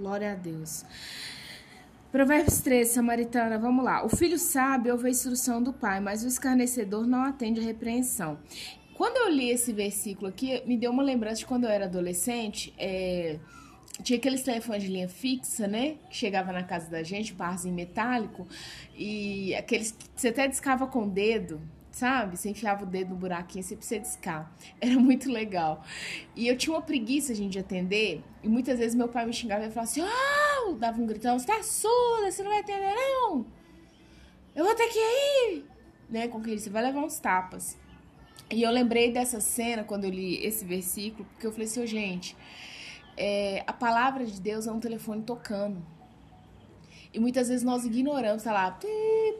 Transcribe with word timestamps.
Glória 0.00 0.32
a 0.32 0.34
Deus. 0.34 0.82
Provérbios 2.10 2.60
13, 2.62 2.94
Samaritana, 2.94 3.58
vamos 3.58 3.84
lá. 3.84 4.02
O 4.02 4.08
filho 4.08 4.38
sabe 4.38 4.90
ouve 4.90 5.08
a 5.08 5.10
instrução 5.10 5.62
do 5.62 5.74
pai, 5.74 6.00
mas 6.00 6.24
o 6.24 6.26
escarnecedor 6.26 7.06
não 7.06 7.22
atende 7.22 7.60
a 7.60 7.62
repreensão. 7.62 8.38
Quando 8.94 9.18
eu 9.18 9.28
li 9.28 9.50
esse 9.50 9.74
versículo 9.74 10.28
aqui, 10.28 10.62
me 10.66 10.78
deu 10.78 10.90
uma 10.90 11.02
lembrança 11.02 11.36
de 11.36 11.46
quando 11.46 11.64
eu 11.64 11.70
era 11.70 11.84
adolescente. 11.84 12.72
É, 12.78 13.38
tinha 14.02 14.18
aqueles 14.18 14.42
telefones 14.42 14.84
de 14.84 14.88
linha 14.88 15.08
fixa, 15.08 15.68
né? 15.68 15.96
Que 16.08 16.16
chegava 16.16 16.50
na 16.50 16.62
casa 16.62 16.88
da 16.90 17.02
gente, 17.02 17.34
parzinho 17.34 17.74
metálico, 17.74 18.48
e 18.96 19.54
aqueles 19.54 19.92
que 19.92 20.06
você 20.16 20.28
até 20.28 20.48
discava 20.48 20.86
com 20.86 21.02
o 21.02 21.10
dedo 21.10 21.60
sabe? 22.00 22.36
Você 22.36 22.48
enfiava 22.48 22.84
o 22.84 22.86
dedo 22.86 23.10
no 23.10 23.16
buraquinho, 23.16 23.62
você 23.62 23.76
precisa 23.76 24.00
discar. 24.00 24.50
Era 24.80 24.98
muito 24.98 25.30
legal. 25.30 25.82
E 26.34 26.48
eu 26.48 26.56
tinha 26.56 26.74
uma 26.74 26.82
preguiça, 26.82 27.34
gente, 27.34 27.52
de 27.52 27.58
atender. 27.58 28.22
E 28.42 28.48
muitas 28.48 28.78
vezes 28.78 28.94
meu 28.94 29.08
pai 29.08 29.26
me 29.26 29.32
xingava 29.32 29.66
e 29.66 29.70
falava 29.70 29.90
assim: 29.90 30.02
Oh! 30.02 30.72
Dava 30.72 31.00
um 31.00 31.06
gritão: 31.06 31.38
Você 31.38 31.46
tá 31.46 31.62
surda, 31.62 32.30
você 32.30 32.42
não 32.42 32.50
vai 32.50 32.60
atender, 32.60 32.94
não? 32.94 33.46
Eu 34.54 34.64
vou 34.64 34.74
ter 34.74 34.88
que 34.88 34.98
ir! 34.98 35.64
Né? 36.08 36.26
Com 36.26 36.40
que 36.40 36.50
ele 36.50 36.58
você 36.58 36.70
vai 36.70 36.82
levar 36.82 37.00
uns 37.00 37.18
tapas. 37.18 37.78
E 38.50 38.62
eu 38.62 38.70
lembrei 38.70 39.12
dessa 39.12 39.38
cena 39.38 39.84
quando 39.84 40.04
eu 40.04 40.10
li 40.10 40.44
esse 40.44 40.64
versículo, 40.64 41.24
porque 41.26 41.46
eu 41.46 41.52
falei 41.52 41.66
assim: 41.66 41.82
oh, 41.82 41.86
gente, 41.86 42.36
é, 43.16 43.62
a 43.66 43.72
palavra 43.72 44.24
de 44.24 44.40
Deus 44.40 44.66
é 44.66 44.72
um 44.72 44.80
telefone 44.80 45.22
tocando. 45.22 45.84
E 47.12 47.18
muitas 47.18 47.48
vezes 47.48 47.64
nós 47.64 47.84
ignoramos, 47.84 48.44
tá 48.44 48.52
lá, 48.52 48.70
pi, 48.70 48.86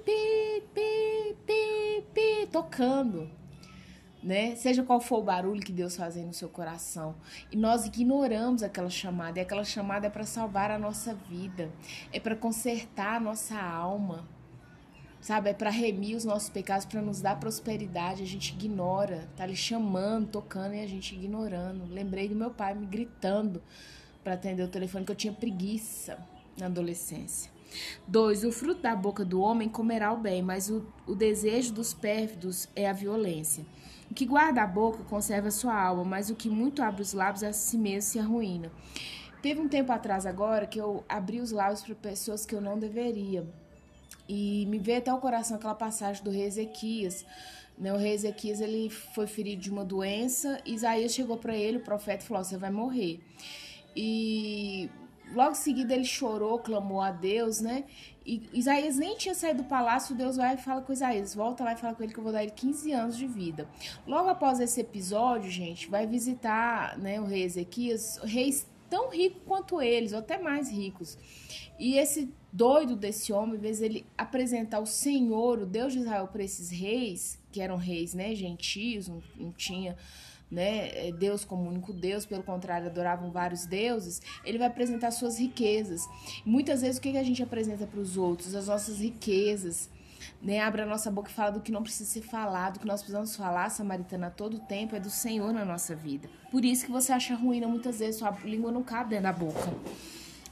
pi, 0.05 0.63
pi, 0.75 1.10
tocando, 2.51 3.31
né? 4.23 4.55
Seja 4.57 4.83
qual 4.83 5.01
for 5.01 5.19
o 5.19 5.23
barulho 5.23 5.63
que 5.63 5.73
Deus 5.73 5.97
faz 5.97 6.17
no 6.17 6.35
seu 6.35 6.49
coração. 6.49 7.15
E 7.51 7.57
nós 7.57 7.87
ignoramos 7.87 8.63
aquela 8.63 8.91
chamada. 8.91 9.39
E 9.39 9.43
aquela 9.43 9.65
chamada 9.65 10.07
é 10.07 10.11
para 10.11 10.25
salvar 10.25 10.71
a 10.71 10.79
nossa 10.79 11.15
vida, 11.15 11.71
é 12.13 12.21
para 12.21 12.37
consertar 12.37 13.17
a 13.17 13.21
nossa 13.21 13.59
alma, 13.61 14.29
sabe? 15.21 15.51
É 15.51 15.55
para 15.55 15.71
remir 15.71 16.17
os 16.17 16.25
nossos 16.25 16.51
pecados, 16.51 16.85
para 16.85 17.01
nos 17.01 17.21
dar 17.21 17.39
prosperidade. 17.41 18.23
A 18.23 18.27
gente 18.27 18.53
ignora, 18.53 19.29
tá 19.37 19.45
ali 19.45 19.57
chamando, 19.57 20.29
tocando 20.29 20.75
e 20.75 20.81
a 20.81 20.87
gente 20.87 21.15
ignorando. 21.15 21.87
Lembrei 21.93 22.29
do 22.29 22.35
meu 22.35 22.51
pai 22.51 22.75
me 22.75 22.87
gritando 22.87 23.63
para 24.23 24.35
atender 24.35 24.63
o 24.63 24.69
telefone 24.69 25.05
que 25.05 25.13
eu 25.13 25.17
tinha 25.17 25.33
preguiça 25.33 26.19
na 26.59 26.67
adolescência. 26.67 27.51
2. 28.07 28.45
O 28.45 28.53
fruto 28.53 28.83
da 28.83 28.95
boca 28.95 29.25
do 29.25 29.41
homem 29.41 29.69
comerá 29.69 30.13
o 30.13 30.17
bem, 30.17 30.43
mas 30.43 30.71
o, 30.71 30.85
o 31.07 31.15
desejo 31.15 31.73
dos 31.73 31.95
pérfidos 31.95 32.69
é 32.75 32.89
a 32.89 32.93
violência. 32.93 33.65
O 34.11 34.15
que 34.15 34.27
guarda 34.27 34.63
a 34.63 34.67
boca 34.67 35.05
conserva 35.05 35.51
sua 35.51 35.75
alma, 35.75 36.05
mas 36.05 36.31
o 36.31 36.35
que 36.35 36.51
muito 36.51 36.83
abre 36.83 37.03
os 37.03 37.13
lábios 37.13 37.45
a 37.45 37.53
si 37.53 37.79
mesmo 37.79 38.11
se 38.11 38.19
arruína. 38.19 38.73
Teve 39.41 39.61
um 39.61 39.69
tempo 39.69 39.93
atrás 39.93 40.27
agora 40.27 40.67
que 40.67 40.81
eu 40.81 41.05
abri 41.09 41.41
os 41.41 41.51
lábios 41.51 41.83
para 41.83 41.95
pessoas 41.95 42.45
que 42.45 42.55
eu 42.55 42.61
não 42.61 42.79
deveria. 42.79 43.47
E 44.29 44.67
me 44.67 44.79
veio 44.79 44.99
até 44.99 45.13
o 45.13 45.19
coração 45.19 45.57
aquela 45.57 45.75
passagem 45.75 46.23
do 46.23 46.31
rei 46.31 46.45
Ezequias. 46.45 47.25
Né? 47.79 47.93
O 47.93 47.97
rei 47.97 48.13
Ezequias 48.13 48.61
ele 48.61 48.91
foi 48.91 49.27
ferido 49.27 49.63
de 49.63 49.71
uma 49.71 49.85
doença. 49.85 50.61
Isaías 50.67 51.13
chegou 51.13 51.37
para 51.39 51.57
ele, 51.57 51.79
o 51.79 51.83
profeta, 51.83 52.23
e 52.23 52.27
falou: 52.27 52.45
Você 52.45 52.59
vai 52.59 52.71
morrer. 52.71 53.21
E 53.97 54.91
Logo 55.35 55.53
em 55.53 55.55
seguida 55.55 55.95
ele 55.95 56.05
chorou, 56.05 56.59
clamou 56.59 57.01
a 57.01 57.11
Deus, 57.11 57.61
né? 57.61 57.85
E 58.25 58.49
Isaías 58.53 58.97
nem 58.97 59.17
tinha 59.17 59.35
saído 59.35 59.63
do 59.63 59.69
palácio, 59.69 60.15
Deus 60.15 60.37
vai 60.37 60.55
e 60.55 60.59
fala 60.59 60.83
com 60.83 60.93
Isaías, 60.93 61.35
volta 61.35 61.65
lá 61.65 61.73
e 61.73 61.77
fala 61.77 61.95
com 61.95 62.03
ele 62.03 62.13
que 62.13 62.19
eu 62.19 62.25
vou 62.25 62.33
dar 62.33 62.43
ele 62.43 62.53
15 62.53 62.93
anos 62.93 63.17
de 63.17 63.27
vida. 63.27 63.69
Logo 64.07 64.29
após 64.29 64.61
esse 64.61 64.81
episódio, 64.81 65.51
gente, 65.51 65.89
vai 65.89 66.07
visitar 66.07 66.99
né, 66.99 67.21
o 67.21 67.25
rei 67.25 67.43
Ezequias, 67.43 68.19
reis 68.23 68.67
tão 68.91 69.11
ricos 69.11 69.41
quanto 69.47 69.81
eles, 69.81 70.13
ou 70.13 70.19
até 70.19 70.39
mais 70.39 70.71
ricos. 70.71 71.17
E 71.79 71.97
esse 71.97 72.33
doido 72.53 72.95
desse 72.95 73.33
homem, 73.33 73.55
em 73.55 73.61
vez 73.61 73.81
ele 73.81 74.05
apresentar 74.19 74.81
o 74.81 74.87
Senhor, 74.87 75.61
o 75.61 75.67
Deus 75.67 75.93
de 75.93 76.01
Israel, 76.01 76.29
para 76.29 76.43
esses 76.43 76.71
reis, 76.71 77.40
que 77.51 77.61
eram 77.61 77.77
reis 77.77 78.15
né, 78.15 78.35
gentios, 78.35 79.09
não, 79.09 79.23
não 79.37 79.53
tinha 79.53 79.97
né, 80.51 81.09
é, 81.09 81.13
Deus 81.13 81.45
como 81.45 81.69
único 81.69 81.93
Deus, 81.93 82.27
pelo 82.27 82.43
contrário, 82.43 82.89
adoravam 82.89 83.31
vários 83.31 83.67
deuses, 83.67 84.21
ele 84.45 84.59
vai 84.59 84.67
apresentar 84.67 85.11
suas 85.11 85.39
riquezas. 85.39 86.03
Muitas 86.45 86.83
vezes 86.83 86.99
o 86.99 87.01
que 87.01 87.17
a 87.17 87.23
gente 87.23 87.43
apresenta 87.43 87.87
para 87.87 88.01
os 88.01 88.17
outros? 88.17 88.55
As 88.55 88.67
nossas 88.67 88.99
riquezas. 88.99 89.89
Né, 90.43 90.61
abre 90.61 90.83
a 90.83 90.87
nossa 90.87 91.11
boca 91.11 91.31
e 91.31 91.33
fala 91.33 91.51
do 91.51 91.61
que 91.61 91.73
não 91.73 91.83
precisa 91.83 92.09
ser 92.09 92.21
falado, 92.21 92.75
do 92.75 92.81
que 92.81 92.87
nós 92.87 93.01
precisamos 93.01 93.35
falar, 93.35 93.71
Samaritana, 93.71 94.27
a 94.27 94.31
todo 94.31 94.59
tempo, 94.59 94.95
é 94.95 95.01
do 95.01 95.09
Senhor 95.09 95.53
na 95.53 95.65
nossa 95.65 95.95
vida. 95.95 96.29
Por 96.51 96.63
isso 96.63 96.85
que 96.85 96.93
você 96.93 97.13
acha 97.13 97.35
ruim, 97.35 97.61
muitas 97.63 97.99
vezes, 98.01 98.17
sua 98.17 98.31
língua 98.45 98.71
não 98.71 98.83
cabe 98.83 99.11
dentro 99.11 99.25
da 99.25 99.33
boca. 99.33 99.71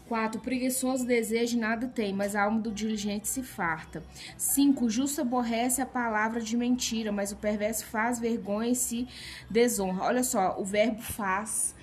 4. 0.09 0.41
Preguiçoso 0.41 1.07
deseja 1.07 1.57
e 1.57 1.61
nada 1.61 1.87
tem, 1.87 2.13
mas 2.13 2.35
a 2.35 2.45
alma 2.45 2.61
do 2.61 2.73
diligente 2.73 3.29
se 3.29 3.43
farta. 3.43 4.03
5. 4.37 4.89
Justo 4.89 5.21
aborrece 5.21 5.83
a 5.83 5.87
palavra 5.87 6.41
de 6.41 6.57
mentira, 6.57 7.13
mas 7.13 7.31
o 7.31 7.37
perverso 7.37 7.85
faz 7.85 8.19
vergonha 8.19 8.71
e 8.71 8.75
se 8.75 9.07
desonra. 9.51 10.05
Olha 10.05 10.25
só, 10.25 10.59
o 10.59 10.65
verbo 10.65 11.03
faz. 11.03 11.75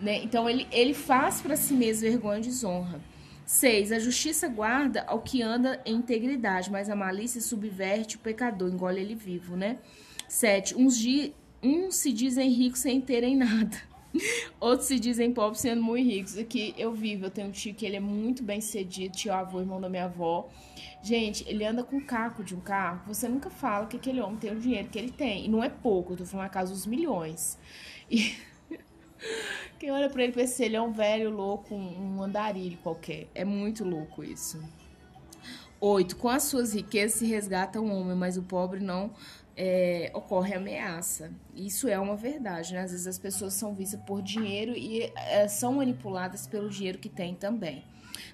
Né? 0.00 0.22
Então, 0.22 0.48
ele, 0.48 0.66
ele 0.70 0.94
faz 0.94 1.40
para 1.40 1.56
si 1.56 1.74
mesmo 1.74 2.08
vergonha 2.08 2.38
e 2.38 2.42
desonra. 2.42 3.00
6. 3.44 3.92
A 3.92 3.98
justiça 3.98 4.48
guarda 4.48 5.04
ao 5.06 5.20
que 5.20 5.42
anda 5.42 5.80
em 5.84 5.96
integridade, 5.96 6.70
mas 6.70 6.88
a 6.88 6.96
malícia 6.96 7.40
subverte 7.40 8.16
o 8.16 8.20
pecador, 8.20 8.70
engole 8.70 9.00
ele 9.00 9.14
vivo, 9.14 9.56
né? 9.56 9.78
7. 10.28 10.76
Uns, 10.76 10.96
uns 11.62 11.96
se 11.96 12.12
dizem 12.12 12.48
ricos 12.50 12.80
sem 12.80 13.00
terem 13.00 13.36
nada 13.36 13.91
Outros 14.60 14.88
se 14.88 14.98
dizem 14.98 15.32
pobres 15.32 15.60
sendo 15.60 15.82
muito 15.82 16.06
ricos. 16.06 16.36
Aqui 16.36 16.74
eu 16.76 16.92
vivo, 16.92 17.26
eu 17.26 17.30
tenho 17.30 17.48
um 17.48 17.50
tio 17.50 17.74
que 17.74 17.84
ele 17.84 17.96
é 17.96 18.00
muito 18.00 18.42
bem 18.42 18.60
cedido, 18.60 19.16
tio 19.16 19.32
avô, 19.32 19.60
irmão 19.60 19.80
da 19.80 19.88
minha 19.88 20.04
avó. 20.04 20.48
Gente, 21.02 21.44
ele 21.48 21.64
anda 21.64 21.82
com 21.82 21.96
o 21.96 22.04
caco 22.04 22.44
de 22.44 22.54
um 22.54 22.60
carro. 22.60 23.02
Você 23.06 23.28
nunca 23.28 23.50
fala 23.50 23.86
que 23.86 23.96
aquele 23.96 24.20
homem 24.20 24.36
tem 24.36 24.52
o 24.52 24.60
dinheiro 24.60 24.88
que 24.88 24.98
ele 24.98 25.10
tem. 25.10 25.46
E 25.46 25.48
não 25.48 25.64
é 25.64 25.68
pouco, 25.68 26.12
eu 26.12 26.18
tô 26.18 26.26
falando 26.26 26.46
a 26.46 26.50
casa 26.50 26.72
dos 26.72 26.86
milhões. 26.86 27.58
E 28.10 28.36
quem 29.78 29.90
olha 29.90 30.08
pra 30.08 30.22
ele 30.22 30.32
pensa 30.32 30.64
ele 30.64 30.76
é 30.76 30.82
um 30.82 30.92
velho 30.92 31.30
louco, 31.30 31.74
um 31.74 32.22
andarilho 32.22 32.78
qualquer. 32.78 33.28
É 33.34 33.44
muito 33.44 33.84
louco 33.84 34.22
isso. 34.22 34.62
Oito, 35.80 36.14
com 36.16 36.28
as 36.28 36.44
suas 36.44 36.72
riquezas 36.74 37.18
se 37.18 37.26
resgata 37.26 37.80
o 37.80 37.90
homem, 37.90 38.14
mas 38.14 38.36
o 38.36 38.42
pobre 38.42 38.78
não 38.78 39.10
é, 39.56 40.10
ocorre 40.14 40.54
ameaça. 40.54 41.30
Isso 41.54 41.88
é 41.88 41.98
uma 41.98 42.16
verdade, 42.16 42.72
né? 42.72 42.80
Às 42.80 42.90
vezes 42.90 43.06
as 43.06 43.18
pessoas 43.18 43.54
são 43.54 43.74
vistas 43.74 44.00
por 44.06 44.22
dinheiro 44.22 44.72
e 44.76 45.12
é, 45.16 45.46
são 45.48 45.74
manipuladas 45.74 46.46
pelo 46.46 46.68
dinheiro 46.68 46.98
que 46.98 47.08
tem 47.08 47.34
também. 47.34 47.84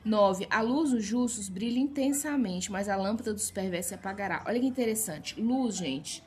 9. 0.04 0.46
A 0.50 0.60
luz 0.60 0.90
dos 0.90 1.04
justos 1.04 1.48
brilha 1.48 1.78
intensamente, 1.78 2.70
mas 2.70 2.88
a 2.88 2.96
lâmpada 2.96 3.32
dos 3.32 3.50
perversos 3.50 3.88
se 3.88 3.94
apagará. 3.94 4.44
Olha 4.46 4.60
que 4.60 4.66
interessante. 4.66 5.40
Luz, 5.40 5.76
gente, 5.76 6.22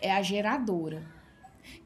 é 0.00 0.12
a 0.12 0.22
geradora. 0.22 1.02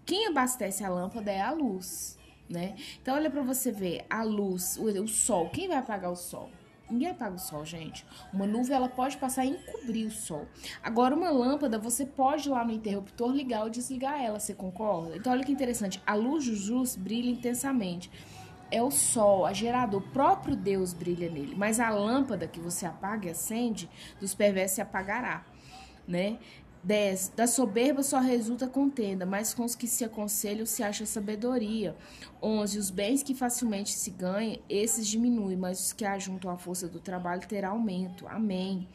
Quem 0.04 0.26
abastece 0.26 0.84
a 0.84 0.88
lâmpada 0.88 1.30
é 1.30 1.40
a 1.40 1.52
luz, 1.52 2.18
né? 2.48 2.76
Então 3.00 3.14
olha 3.14 3.30
para 3.30 3.42
você 3.42 3.70
ver, 3.70 4.04
a 4.08 4.22
luz, 4.22 4.76
o 4.76 5.06
sol, 5.06 5.50
quem 5.50 5.68
vai 5.68 5.76
apagar 5.76 6.10
o 6.10 6.16
sol? 6.16 6.50
Ninguém 6.90 7.10
apaga 7.10 7.36
o 7.36 7.38
sol, 7.38 7.64
gente. 7.64 8.06
Uma 8.32 8.46
nuvem 8.46 8.74
ela 8.74 8.88
pode 8.88 9.16
passar 9.18 9.44
e 9.44 9.50
encobrir 9.50 10.06
o 10.06 10.10
sol. 10.10 10.46
Agora, 10.82 11.14
uma 11.14 11.30
lâmpada, 11.30 11.78
você 11.78 12.06
pode 12.06 12.48
ir 12.48 12.50
lá 12.50 12.64
no 12.64 12.72
interruptor 12.72 13.30
ligar 13.30 13.64
ou 13.64 13.70
desligar 13.70 14.22
ela, 14.22 14.40
você 14.40 14.54
concorda? 14.54 15.16
Então, 15.16 15.32
olha 15.32 15.44
que 15.44 15.52
interessante. 15.52 16.02
A 16.06 16.14
luz 16.14 16.46
do 16.46 16.56
Jus 16.56 16.96
brilha 16.96 17.30
intensamente. 17.30 18.10
É 18.70 18.82
o 18.82 18.90
sol, 18.90 19.46
a 19.46 19.52
gerador, 19.52 20.00
o 20.00 20.10
próprio 20.10 20.54
Deus 20.54 20.92
brilha 20.92 21.30
nele. 21.30 21.54
Mas 21.56 21.80
a 21.80 21.90
lâmpada 21.90 22.46
que 22.46 22.60
você 22.60 22.86
apaga 22.86 23.26
e 23.26 23.30
acende, 23.30 23.88
dos 24.20 24.34
perversos 24.34 24.76
se 24.76 24.80
apagará, 24.82 25.44
né? 26.06 26.38
10. 26.88 27.34
Da 27.36 27.46
soberba 27.46 28.02
só 28.02 28.18
resulta 28.18 28.66
contenda, 28.66 29.26
mas 29.26 29.52
com 29.52 29.62
os 29.62 29.74
que 29.74 29.86
se 29.86 30.06
aconselham 30.06 30.64
se 30.64 30.82
acha 30.82 31.04
sabedoria. 31.04 31.94
11. 32.42 32.78
Os 32.78 32.88
bens 32.88 33.22
que 33.22 33.34
facilmente 33.34 33.92
se 33.92 34.10
ganham, 34.10 34.58
esses 34.70 35.06
diminuem, 35.06 35.54
mas 35.54 35.78
os 35.80 35.92
que 35.92 36.06
ajuntam 36.06 36.50
a 36.50 36.56
força 36.56 36.88
do 36.88 36.98
trabalho 36.98 37.46
terá 37.46 37.68
aumento. 37.68 38.26
Amém. 38.26 38.88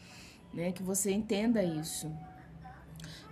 Né? 0.52 0.72
Que 0.72 0.82
você 0.82 1.12
entenda 1.12 1.64
isso. 1.64 2.12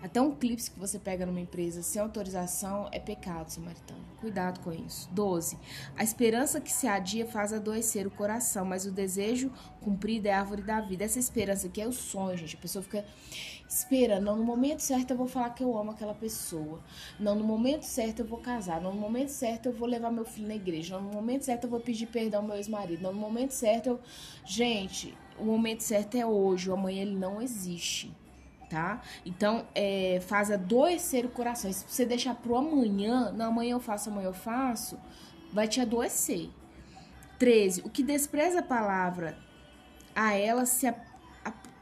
Até 0.02 0.20
um 0.20 0.36
clipe 0.36 0.64
que 0.64 0.80
você 0.80 0.98
pega 0.98 1.26
numa 1.26 1.40
empresa 1.40 1.84
sem 1.84 2.02
autorização 2.02 2.90
é 2.92 3.00
pecado, 3.00 3.50
samaritano. 3.50 4.02
Cuidado 4.20 4.60
com 4.62 4.72
isso. 4.72 5.10
12. 5.12 5.58
A 5.96 6.04
esperança 6.04 6.60
que 6.60 6.72
se 6.72 6.88
adia 6.88 7.26
faz 7.26 7.54
adoecer 7.54 8.08
o 8.08 8.12
coração, 8.12 8.66
mas 8.66 8.86
o 8.86 8.92
desejo 8.92 9.52
cumprido 9.80 10.28
é 10.28 10.32
a 10.32 10.40
árvore 10.40 10.62
da 10.62 10.82
vida. 10.82 11.04
Essa 11.04 11.20
esperança 11.20 11.68
aqui 11.68 11.82
é 11.82 11.88
o 11.88 11.92
sonho, 11.92 12.38
gente. 12.38 12.56
A 12.56 12.60
pessoa 12.60 12.84
fica 12.84 13.06
esperando. 13.68 14.26
Não, 14.26 14.36
no 14.36 14.44
momento 14.44 14.80
certo 14.80 15.12
eu 15.12 15.18
vou 15.18 15.28
falar 15.28 15.52
que 15.52 15.64
eu 15.64 15.78
amo 15.78 15.92
aquela 15.92 16.14
pessoa. 16.14 16.80
Não, 17.20 17.36
no 17.36 17.44
momento 17.44 17.84
certo 17.84 18.20
eu 18.20 18.26
vou 18.26 18.40
casar. 18.40 18.82
Não, 18.82 18.94
no 18.94 19.00
momento 19.00 19.30
certo 19.30 19.68
eu 19.68 19.74
vou 19.74 19.88
levar 19.88 20.12
meu 20.12 20.26
filho 20.26 20.48
na 20.48 20.56
igreja. 20.56 20.98
Não, 20.98 21.04
no 21.04 21.14
momento 21.14 21.44
certo 21.44 21.66
eu 21.66 21.70
vou 21.70 21.80
pedir 21.80 22.08
perdão 22.08 22.42
ao 22.42 22.48
meu 22.48 22.58
ex-marido. 22.58 23.02
Não, 23.02 23.14
no 23.14 23.20
momento 23.20 23.52
certo 23.52 23.88
eu. 23.88 24.00
Gente, 24.46 25.16
o 25.40 25.46
momento 25.46 25.82
certo 25.82 26.16
é 26.16 26.26
hoje. 26.26 26.70
O 26.70 26.74
amanhã 26.74 27.04
ele 27.04 27.16
não 27.16 27.42
existe 27.42 28.12
tá? 28.72 29.02
Então, 29.26 29.68
é, 29.76 30.22
faz 30.26 30.50
adoecer 30.50 31.26
o 31.26 31.30
coração. 31.30 31.72
se 31.72 31.86
você 31.86 32.06
deixar 32.06 32.36
pro 32.36 32.56
amanhã, 32.56 33.32
não, 33.32 33.48
amanhã 33.48 33.74
eu 33.74 33.80
faço, 33.80 34.10
amanhã 34.10 34.28
eu 34.28 34.34
faço, 34.34 34.98
vai 35.52 35.68
te 35.68 35.82
adoecer, 35.82 36.50
13. 37.38 37.82
O 37.82 37.90
que 37.90 38.02
despreza 38.02 38.60
a 38.60 38.64
palavra, 38.64 39.38
a 40.16 40.34
ela 40.34 40.66
se 40.66 40.88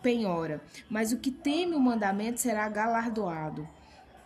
penhora, 0.01 0.61
mas 0.89 1.11
o 1.11 1.17
que 1.17 1.29
teme 1.29 1.75
o 1.75 1.79
mandamento 1.79 2.39
será 2.39 2.67
galardoado 2.69 3.67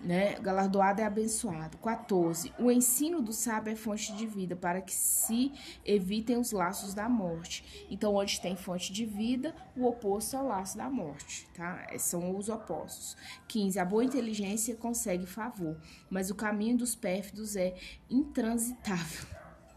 né? 0.03 0.37
Galardoado 0.39 1.01
é 1.01 1.05
abençoado. 1.05 1.77
14. 1.77 2.53
O 2.59 2.69
ensino 2.69 3.21
do 3.21 3.31
sábio 3.31 3.71
é 3.71 3.75
fonte 3.75 4.13
de 4.13 4.27
vida, 4.27 4.55
para 4.55 4.81
que 4.81 4.93
se 4.93 5.51
evitem 5.85 6.37
os 6.37 6.51
laços 6.51 6.93
da 6.93 7.07
morte. 7.07 7.85
Então, 7.89 8.15
onde 8.15 8.39
tem 8.39 8.55
fonte 8.55 8.91
de 8.91 9.05
vida, 9.05 9.55
o 9.75 9.87
oposto 9.87 10.35
é 10.35 10.39
o 10.39 10.47
laço 10.47 10.77
da 10.77 10.89
morte, 10.89 11.47
tá? 11.55 11.87
É, 11.89 11.97
são 11.97 12.35
os 12.35 12.49
opostos. 12.49 13.15
15. 13.47 13.79
A 13.79 13.85
boa 13.85 14.03
inteligência 14.03 14.75
consegue 14.75 15.25
favor, 15.25 15.77
mas 16.09 16.29
o 16.29 16.35
caminho 16.35 16.77
dos 16.77 16.95
pérfidos 16.95 17.55
é 17.55 17.75
intransitável, 18.09 19.25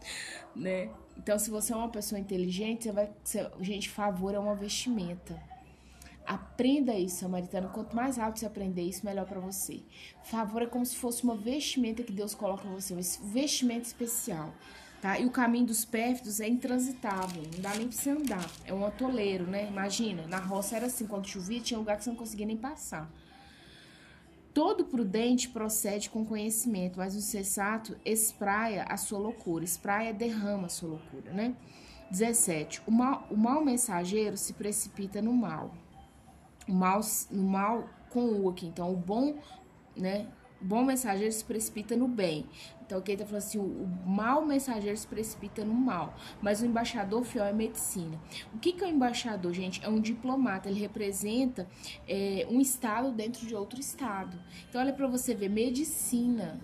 né? 0.55 0.89
Então, 1.15 1.39
se 1.39 1.49
você 1.49 1.73
é 1.73 1.75
uma 1.75 1.89
pessoa 1.89 2.19
inteligente, 2.19 2.83
você 2.83 2.91
vai. 2.91 3.11
gente, 3.61 3.89
favor 3.89 4.35
é 4.35 4.39
uma 4.39 4.55
vestimenta. 4.55 5.56
Aprenda 6.27 6.93
isso, 6.93 7.21
samaritano. 7.21 7.69
Quanto 7.69 7.95
mais 7.95 8.17
rápido 8.17 8.39
você 8.39 8.45
aprender 8.45 8.81
isso, 8.81 9.05
melhor 9.05 9.25
para 9.25 9.39
você. 9.39 9.79
Favor 10.25 10.61
é 10.61 10.65
como 10.65 10.85
se 10.85 10.97
fosse 10.97 11.23
uma 11.23 11.37
vestimenta 11.37 12.03
que 12.03 12.11
Deus 12.11 12.35
coloca 12.35 12.67
em 12.67 12.71
você, 12.73 12.93
um 12.93 13.29
vestimento 13.29 13.85
especial. 13.85 14.53
Tá? 15.01 15.17
E 15.17 15.25
o 15.25 15.31
caminho 15.31 15.67
dos 15.67 15.85
pérfidos 15.85 16.41
é 16.41 16.47
intransitável, 16.49 17.43
não 17.53 17.61
dá 17.61 17.73
nem 17.75 17.87
pra 17.87 17.97
você 17.97 18.09
andar. 18.09 18.51
É 18.65 18.73
um 18.73 18.85
atoleiro, 18.85 19.47
né? 19.47 19.69
Imagina, 19.69 20.27
na 20.27 20.37
roça 20.37 20.75
era 20.75 20.87
assim, 20.87 21.07
quando 21.07 21.27
chovia, 21.27 21.61
tinha 21.61 21.77
lugar 21.77 21.95
que 21.95 22.03
você 22.03 22.09
não 22.09 22.17
conseguia 22.17 22.45
nem 22.45 22.57
passar. 22.57 23.09
Todo 24.53 24.83
prudente 24.83 25.47
procede 25.47 26.09
com 26.09 26.25
conhecimento, 26.25 26.97
mas 26.97 27.15
o 27.15 27.21
sensato 27.21 27.95
espraia 28.03 28.83
a 28.83 28.97
sua 28.97 29.19
loucura, 29.19 29.63
espraia 29.63 30.13
derrama 30.13 30.65
a 30.65 30.69
sua 30.69 30.89
loucura, 30.89 31.31
né? 31.31 31.55
17. 32.11 32.81
O 32.85 32.91
mal, 32.91 33.27
o 33.29 33.37
mal 33.37 33.63
mensageiro 33.63 34.35
se 34.35 34.51
precipita 34.53 35.21
no 35.21 35.31
mal 35.31 35.71
o 36.67 36.73
mal, 36.73 37.01
o 37.31 37.37
mal 37.37 37.89
com 38.09 38.41
o 38.41 38.49
aqui. 38.49 38.67
Então, 38.67 38.91
o 38.91 38.95
bom, 38.95 39.35
né? 39.95 40.27
O 40.59 40.65
bom 40.65 40.83
mensageiro 40.83 41.31
se 41.31 41.45
precipita 41.45 41.95
no 41.95 42.07
bem. 42.07 42.45
Então, 42.85 42.97
aqui 42.97 43.11
ele 43.11 43.19
tá 43.19 43.25
falando 43.25 43.43
assim: 43.43 43.59
o 43.59 43.87
mau 44.05 44.45
mensageiro 44.45 44.97
se 44.97 45.05
precipita 45.05 45.63
no 45.63 45.73
mal. 45.73 46.15
Mas 46.41 46.61
o 46.61 46.65
embaixador 46.65 47.23
fiel 47.23 47.45
é 47.45 47.53
medicina. 47.53 48.19
O 48.53 48.57
que, 48.57 48.73
que 48.73 48.83
é 48.83 48.87
o 48.87 48.89
embaixador, 48.89 49.53
gente? 49.53 49.83
É 49.83 49.89
um 49.89 49.99
diplomata. 49.99 50.69
Ele 50.69 50.79
representa 50.79 51.67
é, 52.07 52.47
um 52.49 52.59
estado 52.59 53.11
dentro 53.11 53.45
de 53.45 53.53
outro 53.53 53.79
estado. 53.79 54.39
Então, 54.69 54.81
olha 54.81 54.93
para 54.93 55.07
você 55.07 55.35
ver: 55.35 55.49
medicina 55.49 56.59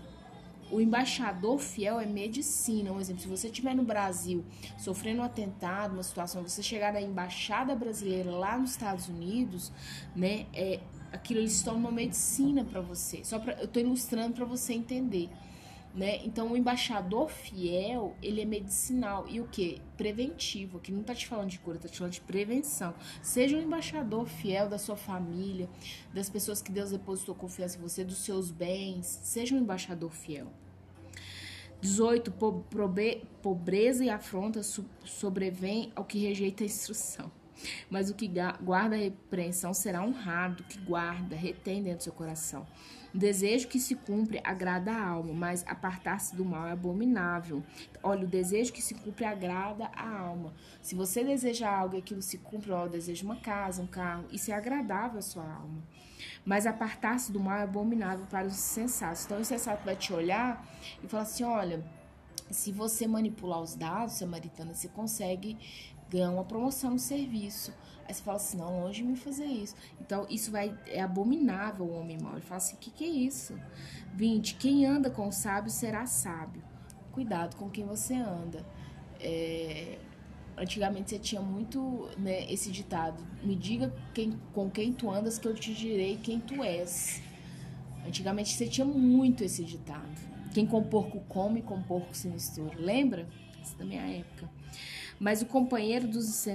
o 0.72 0.82
embaixador 0.82 1.60
fiel 1.60 2.00
é 2.00 2.06
medicina. 2.06 2.92
Um 2.92 3.00
exemplo, 3.00 3.22
se 3.22 3.28
você 3.28 3.48
estiver 3.48 3.76
no 3.76 3.84
Brasil 3.84 4.44
sofrendo 4.78 5.22
um 5.22 5.24
atentado, 5.24 5.94
uma 5.94 6.04
situação, 6.04 6.44
você 6.44 6.64
chegar 6.64 6.94
na 6.94 7.02
embaixada 7.02 7.76
brasileira 7.76 8.32
lá 8.32 8.58
nos 8.58 8.72
Estados 8.72 9.08
Unidos, 9.08 9.72
né, 10.16 10.46
é, 10.54 10.80
aquilo 11.12 11.46
torna 11.64 11.80
uma 11.80 11.92
medicina 11.92 12.64
para 12.64 12.82
você. 12.82 13.24
Só 13.24 13.40
pra, 13.40 13.54
eu 13.54 13.66
estou 13.66 13.82
ilustrando 13.82 14.34
para 14.34 14.46
você 14.46 14.74
entender. 14.74 15.30
Né? 15.94 16.26
Então, 16.26 16.52
o 16.52 16.58
embaixador 16.58 17.30
fiel, 17.30 18.16
ele 18.20 18.42
é 18.42 18.46
medicinal. 18.46 19.28
E 19.28 19.40
o 19.40 19.48
que? 19.48 19.80
Preventivo. 19.96 20.80
Aqui 20.80 20.92
não 20.92 21.04
tá 21.04 21.14
te 21.14 21.28
falando 21.28 21.50
de 21.50 21.60
cura, 21.60 21.78
tá 21.78 21.88
te 21.88 22.00
falando 22.00 22.14
de 22.14 22.22
prevenção. 22.22 22.96
Seja 23.22 23.56
um 23.56 23.62
embaixador 23.62 24.26
fiel 24.26 24.68
da 24.68 24.80
sua 24.80 24.96
família, 24.96 25.70
das 26.12 26.32
pessoas 26.32 26.64
que 26.64 26.72
Deus 26.72 26.90
depositou 26.90 27.36
confiança 27.36 27.78
em 27.78 27.82
você, 27.82 28.04
dos 28.04 28.18
seus 28.26 28.50
bens. 28.50 29.20
Seja 29.24 29.54
um 29.54 29.60
embaixador 29.60 30.10
fiel. 30.10 30.48
18. 31.80 32.34
Pobreza 33.42 34.04
e 34.04 34.10
afronta 34.10 34.62
sobrevém 34.64 35.92
ao 35.96 36.06
que 36.06 36.18
rejeita 36.18 36.64
a 36.64 36.66
instrução. 36.66 37.32
Mas 37.88 38.10
o 38.10 38.16
que 38.16 38.28
guarda 38.62 38.96
a 38.96 39.00
repreensão 39.00 39.74
será 39.76 40.04
honrado, 40.04 40.64
que 40.64 40.80
guarda, 40.80 41.36
retém 41.36 41.84
dentro 41.84 42.00
do 42.00 42.04
seu 42.04 42.14
coração. 42.14 42.66
O 43.14 43.18
desejo 43.18 43.68
que 43.68 43.80
se 43.80 43.94
cumpre 43.94 44.42
agrada 44.44 44.92
a 44.92 45.08
alma, 45.08 45.34
mas 45.34 45.64
apartar-se 45.68 46.36
do 46.36 46.44
mal 46.44 46.68
é 46.68 46.72
abominável. 46.72 47.62
Olha, 48.02 48.26
o 48.26 48.28
desejo 48.28 48.74
que 48.74 48.82
se 48.82 48.96
cumpre 48.96 49.24
agrada 49.24 49.86
a 49.94 50.18
alma. 50.18 50.52
Se 50.82 50.96
você 50.96 51.24
deseja 51.24 51.70
algo 51.70 51.96
e 51.96 52.00
aquilo 52.00 52.24
se 52.24 52.40
cumpre, 52.40 52.72
ó, 52.72 52.86
eu 52.86 52.90
desejo 52.90 53.26
uma 53.26 53.36
casa, 53.36 53.84
um 53.84 53.88
carro, 53.88 54.26
isso 54.32 54.52
é 54.52 54.56
agradável 54.56 55.20
à 55.20 55.22
sua 55.22 55.44
alma. 55.44 55.84
Mas 56.44 56.66
apartar-se 56.66 57.32
do 57.32 57.40
mal 57.40 57.60
é 57.60 57.64
abominável 57.64 58.26
para 58.26 58.48
os 58.48 58.56
sensatos. 58.56 59.26
Então, 59.26 59.40
o 59.40 59.46
sensato 59.46 59.86
vai 59.86 59.96
te 59.96 60.12
olhar 60.12 60.66
e 61.04 61.08
falar 61.08 61.24
assim: 61.24 61.44
olha, 61.44 61.84
se 62.50 62.72
você 62.72 63.08
manipular 63.08 63.62
os 63.62 63.76
dados, 63.76 64.14
samaritana, 64.14 64.74
você 64.74 64.88
consegue 64.88 65.58
ganhar 66.10 66.30
uma 66.30 66.44
promoção 66.44 66.92
no 66.92 67.00
serviço. 67.00 67.74
Aí 68.08 68.14
você 68.14 68.22
fala 68.22 68.38
assim, 68.38 68.58
não, 68.58 68.82
longe 68.82 69.02
de 69.02 69.08
me 69.08 69.16
fazer 69.16 69.46
isso. 69.46 69.76
Então, 70.00 70.28
isso 70.30 70.52
vai 70.52 70.78
é 70.88 71.02
abominável 71.02 71.86
o 71.86 72.00
homem 72.00 72.18
mau. 72.22 72.34
Ele 72.34 72.42
fala 72.42 72.58
assim, 72.58 72.76
o 72.76 72.80
que, 72.80 72.92
que 72.92 73.04
é 73.04 73.08
isso? 73.08 73.58
20. 74.14 74.56
Quem 74.56 74.86
anda 74.86 75.10
com 75.10 75.28
o 75.28 75.32
sábio 75.32 75.72
será 75.72 76.06
sábio. 76.06 76.62
Cuidado 77.12 77.56
com 77.56 77.70
quem 77.70 77.86
você 77.86 78.16
anda. 78.16 78.66
É, 79.20 79.98
antigamente 80.58 81.12
você 81.12 81.20
tinha 81.20 81.42
muito 81.42 82.10
né, 82.18 82.52
esse 82.52 82.72
ditado: 82.72 83.24
me 83.44 83.56
diga 83.56 83.94
quem, 84.14 84.40
com 84.54 84.70
quem 84.70 84.92
tu 84.92 85.10
andas, 85.10 85.38
que 85.38 85.48
eu 85.48 85.54
te 85.54 85.74
direi 85.74 86.18
quem 86.18 86.40
tu 86.40 86.64
és. 86.64 87.22
Antigamente 88.06 88.54
você 88.54 88.68
tinha 88.68 88.86
muito 88.86 89.44
esse 89.44 89.64
ditado. 89.64 90.34
Quem 90.54 90.66
com 90.66 90.84
porco 90.84 91.20
come, 91.28 91.62
com 91.62 91.82
porco 91.82 92.16
se 92.16 92.28
mistura. 92.28 92.76
Lembra? 92.78 93.28
Essa 93.62 93.78
da 93.78 93.86
minha 93.86 94.04
época. 94.04 94.50
Mas 95.20 95.42
o 95.42 95.46
companheiro 95.46 96.08
dos 96.08 96.48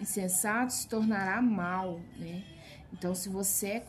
insensato 0.00 0.72
se 0.72 0.88
tornará 0.88 1.40
mal, 1.42 2.00
né? 2.18 2.42
Então, 2.92 3.14
se 3.14 3.28
você 3.28 3.68
é 3.68 3.84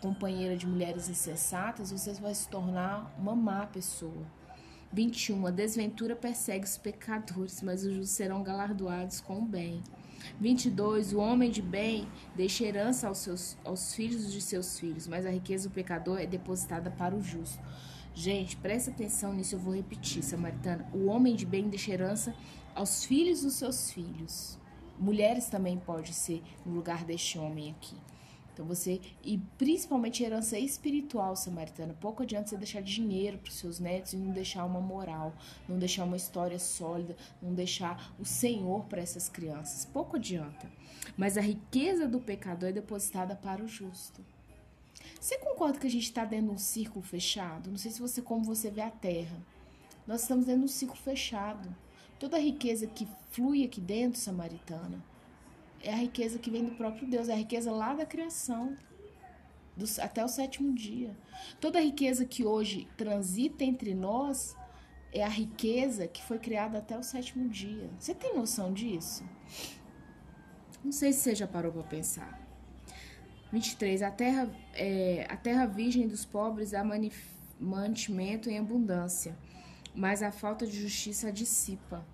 companheira 0.00 0.56
de 0.56 0.66
mulheres 0.66 1.08
insensatas, 1.08 1.90
você 1.90 2.12
vai 2.14 2.34
se 2.34 2.48
tornar 2.48 3.14
uma 3.18 3.34
má 3.34 3.66
pessoa. 3.66 4.26
21. 4.92 5.46
A 5.46 5.50
desventura 5.50 6.14
persegue 6.14 6.64
os 6.64 6.76
pecadores, 6.76 7.62
mas 7.62 7.84
os 7.84 7.92
justos 7.92 8.16
serão 8.16 8.42
galardoados 8.42 9.20
com 9.20 9.38
o 9.38 9.42
bem. 9.42 9.82
22. 10.40 11.12
O 11.12 11.18
homem 11.18 11.50
de 11.50 11.60
bem 11.60 12.08
deixa 12.34 12.64
herança 12.64 13.08
aos, 13.08 13.18
seus, 13.18 13.56
aos 13.64 13.94
filhos 13.94 14.32
de 14.32 14.40
seus 14.40 14.78
filhos, 14.78 15.06
mas 15.06 15.26
a 15.26 15.30
riqueza 15.30 15.68
do 15.68 15.74
pecador 15.74 16.20
é 16.20 16.26
depositada 16.26 16.90
para 16.90 17.14
o 17.14 17.22
justo. 17.22 17.62
Gente, 18.14 18.56
presta 18.56 18.92
atenção 18.92 19.32
nisso, 19.32 19.56
eu 19.56 19.58
vou 19.58 19.74
repetir, 19.74 20.22
Samaritana. 20.22 20.88
O 20.94 21.06
homem 21.06 21.34
de 21.34 21.44
bem 21.44 21.68
deixa 21.68 21.92
herança 21.92 22.34
aos 22.72 23.04
filhos 23.04 23.42
dos 23.42 23.54
seus 23.54 23.90
filhos. 23.90 24.56
Mulheres 24.96 25.48
também 25.48 25.76
pode 25.76 26.14
ser 26.14 26.40
no 26.64 26.74
lugar 26.74 27.04
deste 27.04 27.36
homem 27.40 27.72
aqui. 27.72 27.96
Então 28.52 28.64
você 28.64 29.00
e 29.24 29.36
principalmente 29.58 30.22
herança 30.22 30.56
espiritual 30.56 31.34
samaritana. 31.34 31.92
Pouco 32.00 32.22
adianta 32.22 32.50
você 32.50 32.56
deixar 32.56 32.82
dinheiro 32.82 33.36
para 33.38 33.50
os 33.50 33.56
seus 33.56 33.80
netos 33.80 34.12
e 34.12 34.16
não 34.16 34.32
deixar 34.32 34.64
uma 34.64 34.80
moral, 34.80 35.34
não 35.68 35.76
deixar 35.76 36.04
uma 36.04 36.16
história 36.16 36.58
sólida, 36.60 37.16
não 37.42 37.52
deixar 37.52 38.14
o 38.16 38.24
Senhor 38.24 38.84
para 38.84 39.02
essas 39.02 39.28
crianças. 39.28 39.84
Pouco 39.84 40.14
adianta. 40.14 40.70
Mas 41.16 41.36
a 41.36 41.40
riqueza 41.40 42.06
do 42.06 42.20
pecador 42.20 42.68
é 42.68 42.72
depositada 42.72 43.34
para 43.34 43.62
o 43.62 43.66
justo. 43.66 44.24
Você 45.20 45.38
concorda 45.38 45.78
que 45.78 45.86
a 45.86 45.90
gente 45.90 46.04
está 46.04 46.24
dentro 46.24 46.48
de 46.48 46.52
um 46.52 46.58
círculo 46.58 47.04
fechado? 47.04 47.70
Não 47.70 47.78
sei 47.78 47.90
se 47.90 48.00
você 48.00 48.20
como 48.20 48.44
você 48.44 48.70
vê 48.70 48.82
a 48.82 48.90
Terra. 48.90 49.36
Nós 50.06 50.22
estamos 50.22 50.46
dentro 50.46 50.60
de 50.60 50.66
um 50.66 50.68
círculo 50.68 51.00
fechado. 51.00 51.74
Toda 52.18 52.36
a 52.36 52.40
riqueza 52.40 52.86
que 52.86 53.08
flui 53.30 53.64
aqui 53.64 53.80
dentro, 53.80 54.18
samaritana, 54.18 55.02
é 55.82 55.92
a 55.92 55.96
riqueza 55.96 56.38
que 56.38 56.50
vem 56.50 56.64
do 56.64 56.72
próprio 56.72 57.08
Deus, 57.08 57.28
é 57.28 57.32
a 57.32 57.36
riqueza 57.36 57.70
lá 57.70 57.92
da 57.94 58.06
criação, 58.06 58.76
do, 59.76 59.84
até 60.00 60.24
o 60.24 60.28
sétimo 60.28 60.72
dia. 60.72 61.16
Toda 61.60 61.78
a 61.78 61.82
riqueza 61.82 62.24
que 62.24 62.44
hoje 62.44 62.88
transita 62.96 63.64
entre 63.64 63.94
nós 63.94 64.56
é 65.12 65.22
a 65.22 65.28
riqueza 65.28 66.08
que 66.08 66.22
foi 66.22 66.38
criada 66.38 66.78
até 66.78 66.98
o 66.98 67.02
sétimo 67.02 67.48
dia. 67.48 67.90
Você 67.98 68.14
tem 68.14 68.34
noção 68.34 68.72
disso? 68.72 69.24
Não 70.82 70.92
sei 70.92 71.12
se 71.12 71.20
você 71.20 71.34
já 71.34 71.46
parou 71.46 71.72
para 71.72 71.82
pensar. 71.82 72.44
23. 73.54 74.02
A 74.02 74.10
terra, 74.10 74.48
é, 74.74 75.26
a 75.30 75.36
terra 75.36 75.66
virgem 75.66 76.06
dos 76.06 76.24
pobres 76.24 76.74
há 76.74 76.84
mantimento 77.58 78.50
em 78.50 78.58
abundância 78.58 79.34
mas 79.94 80.22
a 80.22 80.32
falta 80.32 80.66
de 80.66 80.80
justiça 80.80 81.30
dissipa. 81.30 82.04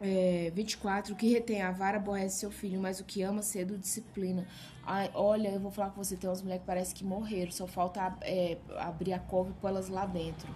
É, 0.00 0.50
24. 0.54 1.14
O 1.14 1.16
que 1.16 1.28
retém 1.28 1.62
a 1.62 1.70
vara 1.70 1.98
aborrece 1.98 2.40
seu 2.40 2.50
filho, 2.50 2.80
mas 2.80 3.00
o 3.00 3.04
que 3.04 3.22
ama 3.22 3.42
cedo 3.42 3.78
disciplina. 3.78 4.46
Ai, 4.84 5.10
olha, 5.14 5.48
eu 5.48 5.60
vou 5.60 5.70
falar 5.70 5.90
com 5.90 6.02
você: 6.02 6.16
tem 6.16 6.28
umas 6.28 6.42
mulheres 6.42 6.62
que 6.62 6.66
parece 6.66 6.94
que 6.94 7.04
morreram, 7.04 7.50
só 7.50 7.66
falta 7.66 8.16
é, 8.22 8.58
abrir 8.78 9.12
a 9.12 9.18
cova 9.18 9.50
e 9.50 9.54
pôr 9.54 9.68
elas 9.68 9.88
lá 9.88 10.06
dentro. 10.06 10.48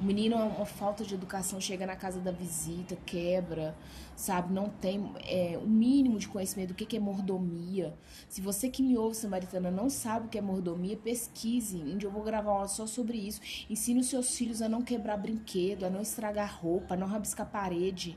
O 0.00 0.04
menino, 0.04 0.36
uma 0.36 0.64
falta 0.64 1.04
de 1.04 1.12
educação, 1.14 1.60
chega 1.60 1.84
na 1.84 1.96
casa 1.96 2.20
da 2.20 2.30
visita, 2.30 2.96
quebra, 3.04 3.76
sabe? 4.14 4.52
Não 4.54 4.68
tem 4.68 5.12
é, 5.26 5.58
o 5.60 5.66
mínimo 5.66 6.18
de 6.20 6.28
conhecimento 6.28 6.68
do 6.68 6.74
que, 6.74 6.96
é 6.96 7.00
mordomia. 7.00 7.92
Se 8.28 8.40
você 8.40 8.68
que 8.70 8.80
me 8.80 8.96
ouve, 8.96 9.16
Samaritana, 9.16 9.72
não 9.72 9.90
sabe 9.90 10.26
o 10.26 10.28
que 10.28 10.38
é 10.38 10.40
mordomia, 10.40 10.96
pesquise. 10.96 11.78
Um 11.78 11.98
dia 11.98 12.08
eu 12.08 12.12
vou 12.12 12.22
gravar 12.22 12.52
uma 12.52 12.68
só 12.68 12.86
sobre 12.86 13.18
isso. 13.18 13.40
Ensine 13.68 13.98
os 14.00 14.08
seus 14.08 14.36
filhos 14.36 14.62
a 14.62 14.68
não 14.68 14.82
quebrar 14.82 15.16
brinquedo, 15.16 15.84
a 15.84 15.90
não 15.90 16.00
estragar 16.00 16.56
roupa, 16.62 16.94
a 16.94 16.96
não 16.96 17.08
rabiscar 17.08 17.50
parede. 17.50 18.16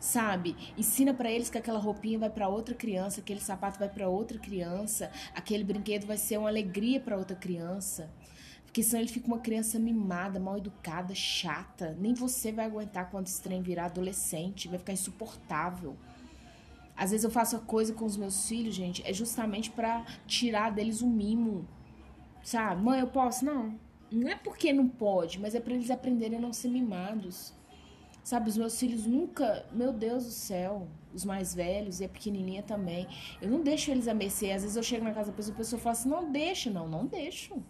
sabe? 0.00 0.56
Ensina 0.76 1.14
para 1.14 1.30
eles 1.30 1.48
que 1.48 1.56
aquela 1.58 1.78
roupinha 1.78 2.18
vai 2.18 2.28
para 2.30 2.48
outra 2.48 2.74
criança, 2.74 3.20
aquele 3.20 3.40
sapato 3.40 3.78
vai 3.78 3.88
para 3.88 4.08
outra 4.08 4.38
criança, 4.38 5.10
aquele 5.34 5.62
brinquedo 5.62 6.06
vai 6.06 6.16
ser 6.16 6.38
uma 6.38 6.48
alegria 6.48 6.98
para 7.00 7.16
outra 7.16 7.36
criança. 7.36 8.10
Porque 8.72 8.82
senão 8.82 9.02
ele 9.02 9.10
fica 9.10 9.26
uma 9.26 9.38
criança 9.38 9.78
mimada, 9.78 10.40
mal 10.40 10.56
educada, 10.56 11.14
chata. 11.14 11.94
Nem 12.00 12.14
você 12.14 12.50
vai 12.50 12.64
aguentar 12.64 13.10
quando 13.10 13.26
esse 13.26 13.42
trem 13.42 13.60
virar 13.60 13.84
adolescente, 13.84 14.66
vai 14.66 14.78
ficar 14.78 14.94
insuportável. 14.94 15.94
Às 16.96 17.10
vezes 17.10 17.22
eu 17.22 17.30
faço 17.30 17.54
a 17.54 17.58
coisa 17.58 17.92
com 17.92 18.06
os 18.06 18.16
meus 18.16 18.48
filhos, 18.48 18.74
gente, 18.74 19.06
é 19.06 19.12
justamente 19.12 19.70
para 19.70 20.06
tirar 20.26 20.72
deles 20.72 21.02
o 21.02 21.06
mimo. 21.06 21.68
Sabe? 22.42 22.80
Mãe, 22.82 23.00
eu 23.00 23.08
posso? 23.08 23.44
Não. 23.44 23.78
Não 24.10 24.26
é 24.26 24.36
porque 24.36 24.72
não 24.72 24.88
pode, 24.88 25.38
mas 25.38 25.54
é 25.54 25.60
para 25.60 25.74
eles 25.74 25.90
aprenderem 25.90 26.38
a 26.38 26.40
não 26.40 26.54
ser 26.54 26.68
mimados. 26.68 27.52
Sabe, 28.24 28.48
os 28.48 28.56
meus 28.56 28.80
filhos 28.80 29.04
nunca, 29.04 29.66
meu 29.70 29.92
Deus 29.92 30.24
do 30.24 30.30
céu, 30.30 30.88
os 31.12 31.26
mais 31.26 31.54
velhos 31.54 32.00
e 32.00 32.06
a 32.06 32.08
pequenininha 32.08 32.62
também. 32.62 33.06
Eu 33.38 33.50
não 33.50 33.60
deixo 33.60 33.90
eles 33.90 34.08
a 34.08 34.14
mercê. 34.14 34.50
Às 34.50 34.62
vezes 34.62 34.76
eu 34.78 34.82
chego 34.82 35.04
na 35.04 35.12
casa 35.12 35.30
da 35.30 35.36
pessoa, 35.36 35.54
a 35.54 35.58
pessoa 35.58 35.78
fala 35.78 35.92
assim: 35.92 36.08
"Não 36.08 36.32
deixa, 36.32 36.70
não, 36.70 36.88
não 36.88 37.04
deixo". 37.04 37.62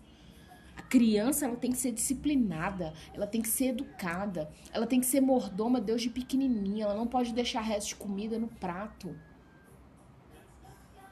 A 0.76 0.82
criança, 0.82 1.46
ela 1.46 1.56
tem 1.56 1.70
que 1.70 1.78
ser 1.78 1.92
disciplinada, 1.92 2.92
ela 3.12 3.26
tem 3.26 3.42
que 3.42 3.48
ser 3.48 3.66
educada, 3.66 4.50
ela 4.72 4.86
tem 4.86 5.00
que 5.00 5.06
ser 5.06 5.20
mordoma 5.20 5.80
Deus 5.80 6.02
de 6.02 6.10
pequenininha, 6.10 6.84
ela 6.84 6.94
não 6.94 7.06
pode 7.06 7.32
deixar 7.32 7.60
resto 7.60 7.88
de 7.88 7.96
comida 7.96 8.38
no 8.38 8.48
prato. 8.48 9.14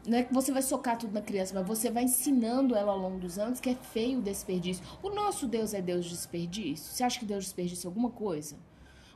Não 0.07 0.17
é 0.17 0.23
que 0.23 0.33
você 0.33 0.50
vai 0.50 0.62
socar 0.62 0.97
tudo 0.97 1.12
na 1.12 1.21
criança, 1.21 1.55
mas 1.55 1.67
você 1.67 1.90
vai 1.90 2.05
ensinando 2.05 2.75
ela 2.75 2.93
ao 2.93 2.99
longo 2.99 3.19
dos 3.19 3.38
anos 3.38 3.61
que 3.61 3.69
é 3.69 3.75
feio 3.75 4.19
o 4.19 4.23
desperdício. 4.23 4.83
O 5.02 5.11
nosso 5.11 5.47
Deus 5.47 5.75
é 5.75 5.83
Deus 5.83 6.07
de 6.07 6.12
desperdício? 6.12 6.93
Você 6.93 7.05
acha 7.05 7.19
que 7.19 7.26
Deus 7.26 7.45
desperdiça 7.45 7.87
alguma 7.87 8.11
coisa? 8.11 8.57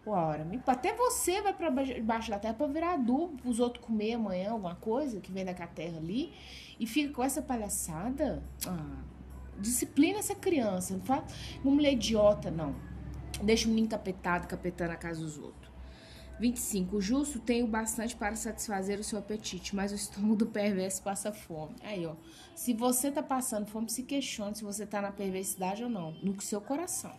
Ora, 0.06 0.46
até 0.66 0.92
você 0.94 1.40
vai 1.40 1.54
para 1.54 1.70
baixo 1.70 2.30
da 2.30 2.38
terra 2.38 2.52
para 2.52 2.66
virar 2.66 2.92
adubo 2.92 3.38
para 3.38 3.50
os 3.50 3.58
outros 3.58 3.82
comer 3.82 4.14
amanhã 4.14 4.50
alguma 4.50 4.74
coisa 4.74 5.18
que 5.18 5.32
vem 5.32 5.46
da 5.46 5.54
terra 5.54 5.96
ali 5.96 6.30
e 6.78 6.86
fica 6.86 7.14
com 7.14 7.24
essa 7.24 7.40
palhaçada. 7.40 8.42
Ah, 8.66 9.02
disciplina 9.60 10.18
essa 10.18 10.34
criança, 10.34 10.94
não 10.94 11.04
fala 11.04 11.24
uma 11.62 11.74
mulher 11.74 11.92
idiota, 11.92 12.50
não. 12.50 12.74
Deixa 13.42 13.66
o 13.66 13.70
menino 13.70 13.88
capetado, 13.88 14.46
capetando 14.46 14.92
a 14.92 14.96
casa 14.96 15.20
dos 15.20 15.38
outros. 15.38 15.72
25. 16.38 16.96
O 16.96 17.00
justo 17.00 17.38
tem 17.38 17.62
o 17.62 17.66
bastante 17.66 18.16
para 18.16 18.34
satisfazer 18.34 18.98
o 18.98 19.04
seu 19.04 19.18
apetite, 19.18 19.74
mas 19.74 19.92
o 19.92 19.94
estômago 19.94 20.36
do 20.36 20.46
perverso 20.50 21.02
passa 21.02 21.32
fome. 21.32 21.74
Aí, 21.82 22.04
ó. 22.06 22.14
Se 22.54 22.72
você 22.72 23.10
tá 23.10 23.22
passando 23.22 23.66
fome, 23.66 23.90
se 23.90 24.02
questione 24.02 24.54
se 24.54 24.64
você 24.64 24.86
tá 24.86 25.00
na 25.00 25.12
perversidade 25.12 25.82
ou 25.82 25.90
não, 25.90 26.12
no 26.22 26.40
seu 26.40 26.60
coração. 26.60 27.16